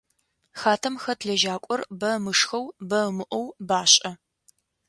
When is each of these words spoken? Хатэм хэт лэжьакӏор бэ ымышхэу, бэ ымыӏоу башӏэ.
Хатэм 0.59 0.95
хэт 1.03 1.19
лэжьакӏор 1.27 1.81
бэ 1.99 2.09
ымышхэу, 2.17 2.65
бэ 2.89 2.99
ымыӏоу 3.09 3.45
башӏэ. 3.67 4.11